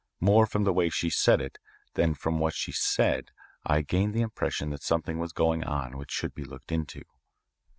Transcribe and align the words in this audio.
More 0.19 0.47
from 0.47 0.63
the 0.63 0.73
way 0.73 0.89
she 0.89 1.11
said 1.11 1.39
it 1.39 1.59
than 1.93 2.15
from 2.15 2.39
what 2.39 2.55
she 2.55 2.71
said 2.71 3.29
I 3.63 3.83
gained 3.83 4.15
the 4.15 4.21
impression 4.23 4.71
that 4.71 4.81
something 4.81 5.19
was 5.19 5.31
going 5.31 5.63
on 5.63 5.95
which 5.95 6.09
should 6.09 6.33
be 6.33 6.43
looked 6.43 6.71
into. 6.71 7.03